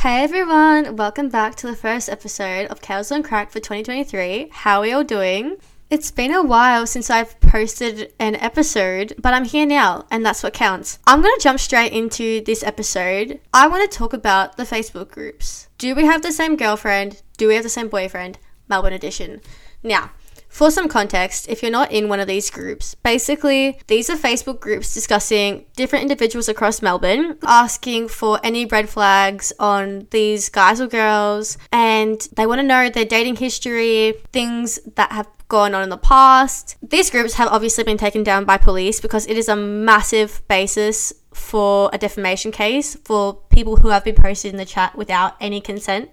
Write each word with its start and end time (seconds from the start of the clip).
Hey 0.00 0.24
everyone, 0.24 0.96
welcome 0.96 1.28
back 1.28 1.56
to 1.56 1.66
the 1.66 1.76
first 1.76 2.08
episode 2.08 2.68
of 2.68 2.80
Chaos 2.80 3.12
on 3.12 3.22
Crack 3.22 3.50
for 3.50 3.60
2023. 3.60 4.48
How 4.50 4.80
are 4.80 4.86
you 4.86 4.96
all 4.96 5.04
doing? 5.04 5.56
It's 5.90 6.10
been 6.10 6.32
a 6.32 6.42
while 6.42 6.86
since 6.86 7.10
I've 7.10 7.38
posted 7.40 8.10
an 8.18 8.36
episode, 8.36 9.12
but 9.18 9.34
I'm 9.34 9.44
here 9.44 9.66
now, 9.66 10.06
and 10.10 10.24
that's 10.24 10.42
what 10.42 10.54
counts. 10.54 10.98
I'm 11.06 11.20
gonna 11.20 11.36
jump 11.38 11.60
straight 11.60 11.92
into 11.92 12.40
this 12.40 12.62
episode. 12.62 13.40
I 13.52 13.68
wanna 13.68 13.88
talk 13.88 14.14
about 14.14 14.56
the 14.56 14.62
Facebook 14.62 15.10
groups. 15.10 15.68
Do 15.76 15.94
we 15.94 16.06
have 16.06 16.22
the 16.22 16.32
same 16.32 16.56
girlfriend? 16.56 17.20
Do 17.36 17.48
we 17.48 17.54
have 17.56 17.64
the 17.64 17.68
same 17.68 17.88
boyfriend? 17.88 18.38
Melbourne 18.70 18.94
edition. 18.94 19.42
Now, 19.82 20.12
for 20.50 20.70
some 20.70 20.88
context, 20.88 21.48
if 21.48 21.62
you're 21.62 21.70
not 21.70 21.92
in 21.92 22.08
one 22.08 22.18
of 22.18 22.26
these 22.26 22.50
groups, 22.50 22.96
basically, 22.96 23.78
these 23.86 24.10
are 24.10 24.16
Facebook 24.16 24.58
groups 24.58 24.92
discussing 24.92 25.64
different 25.76 26.02
individuals 26.02 26.48
across 26.48 26.82
Melbourne, 26.82 27.38
asking 27.46 28.08
for 28.08 28.40
any 28.42 28.66
red 28.66 28.88
flags 28.88 29.52
on 29.60 30.08
these 30.10 30.48
guys 30.48 30.80
or 30.80 30.88
girls, 30.88 31.56
and 31.72 32.28
they 32.36 32.46
want 32.46 32.58
to 32.58 32.66
know 32.66 32.90
their 32.90 33.04
dating 33.04 33.36
history, 33.36 34.14
things 34.32 34.80
that 34.96 35.12
have 35.12 35.28
gone 35.46 35.72
on 35.72 35.84
in 35.84 35.88
the 35.88 35.96
past. 35.96 36.76
These 36.82 37.10
groups 37.10 37.34
have 37.34 37.48
obviously 37.48 37.84
been 37.84 37.96
taken 37.96 38.24
down 38.24 38.44
by 38.44 38.58
police 38.58 39.00
because 39.00 39.26
it 39.28 39.38
is 39.38 39.48
a 39.48 39.56
massive 39.56 40.42
basis 40.48 41.12
for 41.32 41.90
a 41.92 41.98
defamation 41.98 42.50
case 42.50 42.96
for 43.04 43.34
people 43.50 43.76
who 43.76 43.88
have 43.88 44.04
been 44.04 44.16
posted 44.16 44.50
in 44.50 44.58
the 44.58 44.64
chat 44.64 44.96
without 44.96 45.36
any 45.40 45.60
consent. 45.60 46.10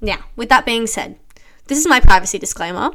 Now, 0.00 0.24
with 0.36 0.48
that 0.48 0.64
being 0.64 0.86
said, 0.86 1.18
this 1.66 1.78
is 1.78 1.86
my 1.86 2.00
privacy 2.00 2.38
disclaimer. 2.38 2.92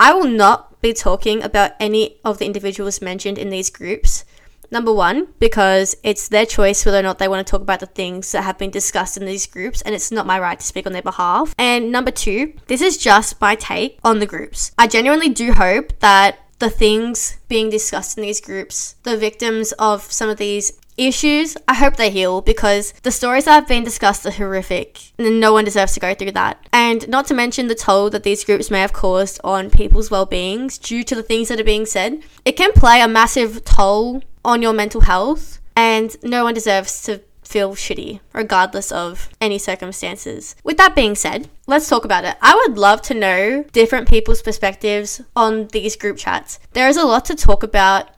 I 0.00 0.14
will 0.14 0.28
not 0.28 0.80
be 0.80 0.94
talking 0.94 1.42
about 1.42 1.72
any 1.78 2.16
of 2.24 2.38
the 2.38 2.46
individuals 2.46 3.02
mentioned 3.02 3.36
in 3.36 3.50
these 3.50 3.68
groups. 3.68 4.24
Number 4.70 4.94
one, 4.94 5.28
because 5.38 5.94
it's 6.02 6.26
their 6.26 6.46
choice 6.46 6.86
whether 6.86 7.00
or 7.00 7.02
not 7.02 7.18
they 7.18 7.28
want 7.28 7.46
to 7.46 7.50
talk 7.50 7.60
about 7.60 7.80
the 7.80 7.86
things 7.86 8.32
that 8.32 8.44
have 8.44 8.56
been 8.56 8.70
discussed 8.70 9.18
in 9.18 9.26
these 9.26 9.46
groups, 9.46 9.82
and 9.82 9.94
it's 9.94 10.10
not 10.10 10.26
my 10.26 10.40
right 10.40 10.58
to 10.58 10.64
speak 10.64 10.86
on 10.86 10.94
their 10.94 11.02
behalf. 11.02 11.54
And 11.58 11.92
number 11.92 12.10
two, 12.10 12.54
this 12.66 12.80
is 12.80 12.96
just 12.96 13.42
my 13.42 13.56
take 13.56 13.98
on 14.02 14.20
the 14.20 14.26
groups. 14.26 14.72
I 14.78 14.86
genuinely 14.86 15.28
do 15.28 15.52
hope 15.52 15.98
that 15.98 16.38
the 16.60 16.70
things 16.70 17.36
being 17.48 17.68
discussed 17.68 18.16
in 18.16 18.22
these 18.22 18.40
groups, 18.40 18.94
the 19.02 19.18
victims 19.18 19.72
of 19.72 20.10
some 20.10 20.30
of 20.30 20.38
these 20.38 20.79
issues, 21.06 21.56
I 21.66 21.74
hope 21.74 21.96
they 21.96 22.10
heal 22.10 22.40
because 22.40 22.92
the 23.02 23.10
stories 23.10 23.46
that 23.46 23.54
have 23.54 23.68
been 23.68 23.84
discussed 23.84 24.26
are 24.26 24.30
horrific 24.30 25.00
and 25.18 25.40
no 25.40 25.52
one 25.52 25.64
deserves 25.64 25.94
to 25.94 26.00
go 26.00 26.14
through 26.14 26.32
that. 26.32 26.66
And 26.72 27.08
not 27.08 27.26
to 27.28 27.34
mention 27.34 27.68
the 27.68 27.74
toll 27.74 28.10
that 28.10 28.22
these 28.22 28.44
groups 28.44 28.70
may 28.70 28.80
have 28.80 28.92
caused 28.92 29.40
on 29.42 29.70
people's 29.70 30.10
well 30.10 30.26
beings 30.26 30.78
due 30.78 31.02
to 31.04 31.14
the 31.14 31.22
things 31.22 31.48
that 31.48 31.60
are 31.60 31.64
being 31.64 31.86
said. 31.86 32.22
It 32.44 32.56
can 32.56 32.72
play 32.72 33.00
a 33.00 33.08
massive 33.08 33.64
toll 33.64 34.22
on 34.44 34.62
your 34.62 34.72
mental 34.72 35.02
health, 35.02 35.60
and 35.76 36.16
no 36.22 36.44
one 36.44 36.54
deserves 36.54 37.02
to 37.02 37.20
feel 37.42 37.74
shitty, 37.74 38.20
regardless 38.32 38.92
of 38.92 39.28
any 39.40 39.58
circumstances. 39.58 40.54
With 40.62 40.76
that 40.76 40.94
being 40.94 41.14
said, 41.14 41.50
let's 41.66 41.88
talk 41.88 42.04
about 42.04 42.24
it. 42.24 42.36
I 42.40 42.54
would 42.54 42.78
love 42.78 43.02
to 43.02 43.14
know 43.14 43.64
different 43.72 44.08
people's 44.08 44.40
perspectives 44.40 45.20
on 45.34 45.66
these 45.68 45.96
group 45.96 46.16
chats. 46.16 46.60
There 46.72 46.88
is 46.88 46.96
a 46.96 47.04
lot 47.04 47.24
to 47.26 47.34
talk 47.34 47.62
about, 47.62 48.10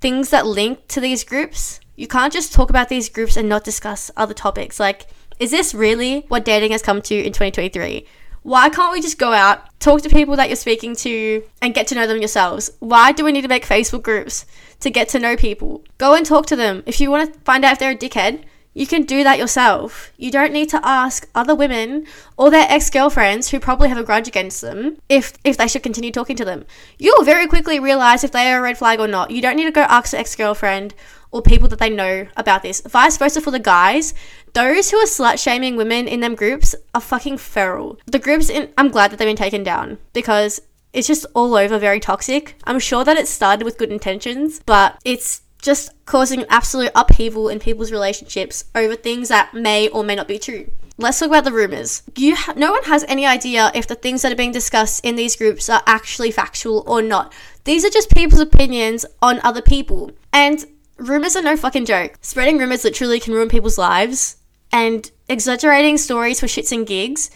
things 0.00 0.30
that 0.30 0.44
link 0.44 0.88
to 0.88 1.00
these 1.00 1.22
groups. 1.22 1.78
You 2.02 2.08
can't 2.08 2.32
just 2.32 2.52
talk 2.52 2.68
about 2.68 2.88
these 2.88 3.08
groups 3.08 3.36
and 3.36 3.48
not 3.48 3.62
discuss 3.62 4.10
other 4.16 4.34
topics. 4.34 4.80
Like, 4.80 5.06
is 5.38 5.52
this 5.52 5.72
really 5.72 6.24
what 6.26 6.44
dating 6.44 6.72
has 6.72 6.82
come 6.82 7.00
to 7.02 7.14
in 7.14 7.32
2023? 7.32 8.04
Why 8.42 8.70
can't 8.70 8.90
we 8.90 9.00
just 9.00 9.20
go 9.20 9.32
out, 9.32 9.78
talk 9.78 10.02
to 10.02 10.08
people 10.08 10.34
that 10.34 10.48
you're 10.48 10.56
speaking 10.56 10.96
to, 10.96 11.44
and 11.62 11.72
get 11.72 11.86
to 11.86 11.94
know 11.94 12.08
them 12.08 12.18
yourselves? 12.18 12.72
Why 12.80 13.12
do 13.12 13.24
we 13.24 13.30
need 13.30 13.42
to 13.42 13.48
make 13.48 13.64
Facebook 13.64 14.02
groups 14.02 14.46
to 14.80 14.90
get 14.90 15.10
to 15.10 15.20
know 15.20 15.36
people? 15.36 15.84
Go 15.98 16.16
and 16.16 16.26
talk 16.26 16.46
to 16.46 16.56
them. 16.56 16.82
If 16.86 17.00
you 17.00 17.08
want 17.08 17.32
to 17.32 17.40
find 17.42 17.64
out 17.64 17.74
if 17.74 17.78
they're 17.78 17.92
a 17.92 17.96
dickhead, 17.96 18.42
you 18.74 18.86
can 18.86 19.02
do 19.02 19.22
that 19.22 19.38
yourself. 19.38 20.12
You 20.16 20.30
don't 20.30 20.52
need 20.52 20.68
to 20.70 20.80
ask 20.82 21.28
other 21.34 21.54
women 21.54 22.06
or 22.36 22.50
their 22.50 22.66
ex-girlfriends 22.68 23.50
who 23.50 23.60
probably 23.60 23.88
have 23.88 23.98
a 23.98 24.04
grudge 24.04 24.28
against 24.28 24.60
them 24.60 24.98
if 25.08 25.34
if 25.44 25.56
they 25.56 25.68
should 25.68 25.82
continue 25.82 26.10
talking 26.10 26.36
to 26.36 26.44
them. 26.44 26.64
You'll 26.98 27.24
very 27.24 27.46
quickly 27.46 27.78
realize 27.78 28.24
if 28.24 28.32
they 28.32 28.50
are 28.50 28.58
a 28.58 28.62
red 28.62 28.78
flag 28.78 29.00
or 29.00 29.08
not. 29.08 29.30
You 29.30 29.42
don't 29.42 29.56
need 29.56 29.64
to 29.64 29.72
go 29.72 29.82
ask 29.82 30.10
the 30.12 30.18
ex-girlfriend 30.18 30.94
or 31.30 31.42
people 31.42 31.68
that 31.68 31.78
they 31.78 31.90
know 31.90 32.26
about 32.36 32.62
this. 32.62 32.80
Vice 32.82 33.16
versa 33.16 33.40
for 33.40 33.50
the 33.50 33.58
guys. 33.58 34.14
Those 34.52 34.90
who 34.90 34.98
are 34.98 35.06
slut 35.06 35.42
shaming 35.42 35.76
women 35.76 36.06
in 36.06 36.20
them 36.20 36.34
groups 36.34 36.74
are 36.94 37.00
fucking 37.00 37.38
feral. 37.38 37.98
The 38.06 38.18
groups 38.18 38.50
in 38.50 38.70
I'm 38.78 38.90
glad 38.90 39.10
that 39.10 39.18
they've 39.18 39.26
been 39.26 39.36
taken 39.36 39.62
down 39.62 39.98
because 40.12 40.60
it's 40.92 41.08
just 41.08 41.24
all 41.34 41.54
over 41.56 41.78
very 41.78 42.00
toxic. 42.00 42.56
I'm 42.64 42.78
sure 42.78 43.04
that 43.04 43.16
it 43.16 43.26
started 43.26 43.64
with 43.64 43.78
good 43.78 43.90
intentions, 43.90 44.60
but 44.66 44.98
it's 45.04 45.40
just 45.62 45.90
causing 46.04 46.44
absolute 46.50 46.90
upheaval 46.94 47.48
in 47.48 47.58
people's 47.58 47.92
relationships 47.92 48.64
over 48.74 48.94
things 48.94 49.28
that 49.28 49.54
may 49.54 49.88
or 49.88 50.04
may 50.04 50.14
not 50.14 50.28
be 50.28 50.38
true. 50.38 50.70
Let's 50.98 51.18
talk 51.18 51.28
about 51.28 51.44
the 51.44 51.52
rumors. 51.52 52.02
You 52.16 52.36
ha- 52.36 52.52
no 52.54 52.72
one 52.72 52.84
has 52.84 53.04
any 53.08 53.24
idea 53.24 53.72
if 53.74 53.86
the 53.86 53.94
things 53.94 54.22
that 54.22 54.32
are 54.32 54.36
being 54.36 54.52
discussed 54.52 55.04
in 55.04 55.16
these 55.16 55.36
groups 55.36 55.70
are 55.70 55.82
actually 55.86 56.30
factual 56.30 56.84
or 56.86 57.00
not. 57.00 57.32
These 57.64 57.84
are 57.84 57.90
just 57.90 58.14
people's 58.14 58.40
opinions 58.40 59.06
on 59.22 59.40
other 59.42 59.62
people. 59.62 60.10
And 60.32 60.66
rumors 60.98 61.34
are 61.34 61.42
no 61.42 61.56
fucking 61.56 61.86
joke. 61.86 62.18
Spreading 62.20 62.58
rumors 62.58 62.84
literally 62.84 63.20
can 63.20 63.32
ruin 63.32 63.48
people's 63.48 63.78
lives, 63.78 64.36
and 64.72 65.10
exaggerating 65.28 65.98
stories 65.98 66.40
for 66.40 66.46
shits 66.46 66.72
and 66.72 66.86
gigs 66.86 67.30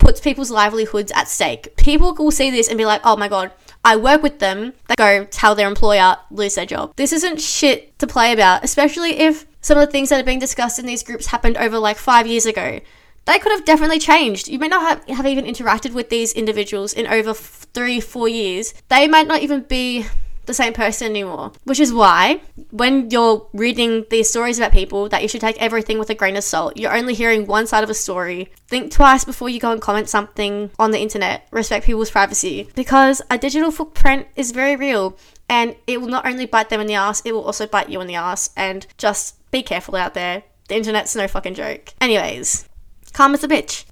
puts 0.00 0.20
people's 0.20 0.50
livelihoods 0.50 1.12
at 1.12 1.28
stake. 1.28 1.76
People 1.76 2.14
will 2.14 2.32
see 2.32 2.50
this 2.50 2.68
and 2.68 2.76
be 2.76 2.84
like, 2.84 3.00
oh 3.04 3.16
my 3.16 3.28
god, 3.28 3.52
I 3.84 3.96
work 3.96 4.22
with 4.22 4.40
them. 4.40 4.72
They 4.88 4.96
go 4.96 5.24
tell 5.26 5.54
their 5.54 5.68
employer, 5.68 6.16
lose 6.30 6.56
their 6.56 6.66
job. 6.66 6.96
This 6.96 7.12
isn't 7.12 7.40
shit 7.40 7.96
to 8.00 8.06
play 8.06 8.32
about, 8.32 8.64
especially 8.64 9.18
if 9.20 9.46
some 9.60 9.78
of 9.78 9.86
the 9.86 9.92
things 9.92 10.08
that 10.08 10.20
are 10.20 10.24
being 10.24 10.38
discussed 10.38 10.78
in 10.78 10.86
these 10.86 11.02
groups 11.02 11.26
happened 11.26 11.56
over 11.56 11.78
like 11.78 11.96
five 11.96 12.26
years 12.26 12.46
ago. 12.46 12.80
They 13.26 13.38
could 13.38 13.52
have 13.52 13.64
definitely 13.64 13.98
changed. 13.98 14.48
You 14.48 14.58
may 14.58 14.68
not 14.68 14.82
have, 14.82 15.16
have 15.16 15.26
even 15.26 15.44
interacted 15.44 15.92
with 15.92 16.08
these 16.08 16.32
individuals 16.32 16.92
in 16.92 17.06
over 17.06 17.30
f- 17.30 17.66
three, 17.74 18.00
four 18.00 18.28
years. 18.28 18.74
They 18.88 19.06
might 19.06 19.28
not 19.28 19.42
even 19.42 19.62
be 19.62 20.06
the 20.50 20.54
same 20.54 20.72
person 20.72 21.08
anymore. 21.08 21.52
Which 21.64 21.80
is 21.80 21.92
why, 21.92 22.40
when 22.70 23.10
you're 23.10 23.46
reading 23.52 24.04
these 24.10 24.28
stories 24.28 24.58
about 24.58 24.72
people, 24.72 25.08
that 25.08 25.22
you 25.22 25.28
should 25.28 25.40
take 25.40 25.60
everything 25.60 25.98
with 25.98 26.10
a 26.10 26.14
grain 26.14 26.36
of 26.36 26.44
salt. 26.44 26.76
You're 26.76 26.96
only 26.96 27.14
hearing 27.14 27.46
one 27.46 27.66
side 27.66 27.84
of 27.84 27.90
a 27.90 27.94
story. 27.94 28.52
Think 28.68 28.92
twice 28.92 29.24
before 29.24 29.48
you 29.48 29.60
go 29.60 29.72
and 29.72 29.80
comment 29.80 30.08
something 30.08 30.70
on 30.78 30.90
the 30.90 31.00
internet. 31.00 31.46
Respect 31.50 31.86
people's 31.86 32.10
privacy. 32.10 32.68
Because 32.74 33.22
a 33.30 33.38
digital 33.38 33.70
footprint 33.70 34.26
is 34.36 34.52
very 34.52 34.76
real. 34.76 35.16
And 35.48 35.76
it 35.86 36.00
will 36.00 36.08
not 36.08 36.26
only 36.26 36.46
bite 36.46 36.68
them 36.68 36.80
in 36.80 36.86
the 36.86 36.94
ass, 36.94 37.22
it 37.24 37.32
will 37.32 37.44
also 37.44 37.66
bite 37.66 37.88
you 37.88 38.00
in 38.00 38.06
the 38.06 38.14
ass. 38.14 38.50
And 38.56 38.86
just 38.98 39.36
be 39.50 39.62
careful 39.62 39.96
out 39.96 40.14
there. 40.14 40.42
The 40.68 40.76
internet's 40.76 41.16
no 41.16 41.26
fucking 41.26 41.54
joke. 41.54 41.94
Anyways, 42.00 42.68
calm 43.12 43.34
as 43.34 43.42
a 43.42 43.48
bitch. 43.48 43.84